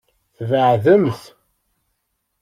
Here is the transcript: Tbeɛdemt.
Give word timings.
Tbeɛdemt. 0.37 1.21